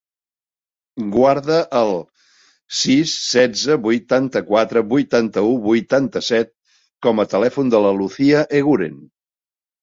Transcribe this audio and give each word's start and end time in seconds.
Guarda 1.15 1.57
el 1.79 1.91
sis, 2.77 3.13
setze, 3.33 3.77
vuitanta-quatre, 3.83 4.83
vuitanta-u, 4.95 5.53
vuitanta-set 5.67 6.51
com 7.09 7.23
a 7.25 7.27
telèfon 7.35 7.71
de 7.77 7.83
la 7.89 7.93
Lucía 8.01 8.43
Eguren. 8.63 8.99